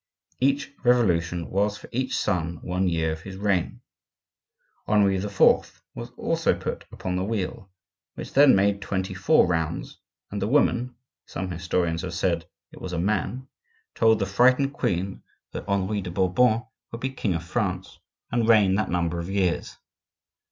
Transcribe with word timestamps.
Each 0.39 0.73
revolution 0.83 1.51
was 1.51 1.77
for 1.77 1.87
each 1.91 2.17
son 2.17 2.57
one 2.63 2.87
year 2.89 3.11
of 3.11 3.21
his 3.21 3.35
reign. 3.37 3.81
Henri 4.87 5.17
IV. 5.17 5.39
was 5.93 6.09
also 6.17 6.55
put 6.57 6.85
upon 6.91 7.15
the 7.15 7.23
wheel, 7.23 7.69
which 8.15 8.33
then 8.33 8.55
made 8.55 8.81
twenty 8.81 9.13
four 9.13 9.45
rounds, 9.45 9.99
and 10.31 10.41
the 10.41 10.47
woman 10.47 10.95
(some 11.27 11.51
historians 11.51 12.01
have 12.01 12.15
said 12.15 12.47
it 12.71 12.81
was 12.81 12.93
a 12.93 12.97
man) 12.97 13.47
told 13.93 14.17
the 14.17 14.25
frightened 14.25 14.73
queen 14.73 15.21
that 15.51 15.69
Henri 15.69 16.01
de 16.01 16.09
Bourbon 16.09 16.63
would 16.91 16.99
be 16.99 17.11
king 17.11 17.35
of 17.35 17.43
France 17.43 17.99
and 18.31 18.49
reign 18.49 18.73
that 18.73 18.89
number 18.89 19.19
of 19.19 19.29
years. 19.29 19.77